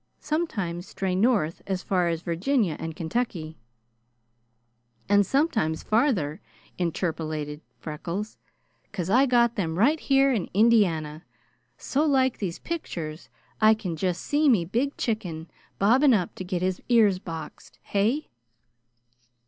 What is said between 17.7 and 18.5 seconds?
Hey?"